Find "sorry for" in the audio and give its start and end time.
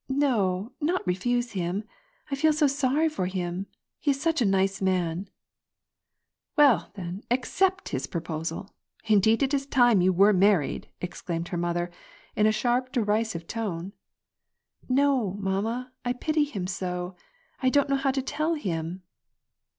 2.66-3.26